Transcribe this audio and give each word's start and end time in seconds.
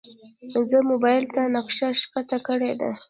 زه 0.69 0.77
موبایل 0.91 1.23
ته 1.35 1.41
نقشه 1.55 1.87
ښکته 2.01 2.37
کړې 2.47 2.71
ده. 2.79 2.91